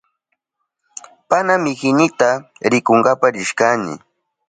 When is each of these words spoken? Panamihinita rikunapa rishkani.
Panamihinita 1.29 2.29
rikunapa 2.71 3.27
rishkani. 3.35 3.93